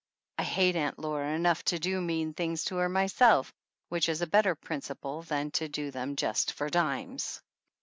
I 0.39 0.43
hate 0.45 0.75
Aunt 0.75 0.97
Laura 0.97 1.29
enough 1.31 1.63
to 1.65 1.77
do 1.77 2.01
mean 2.01 2.33
things 2.33 2.63
to 2.63 2.77
her 2.77 2.89
myself, 2.89 3.53
which 3.89 4.09
is 4.09 4.23
a 4.23 4.25
better 4.25 4.55
principle 4.55 5.21
than 5.21 5.51
to 5.51 5.67
do 5.67 5.91
them 5.91 6.15
just 6.15 6.53
for 6.53 6.71
dimes. 6.71 7.39